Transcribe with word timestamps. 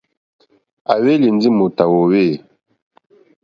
À 0.91 0.93
hwélì 1.01 1.27
ndí 1.35 1.49
mòtà 1.57 1.83
wòòwê. 1.91 2.25